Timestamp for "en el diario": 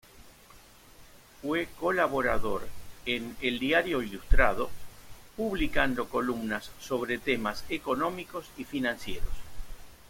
3.05-4.01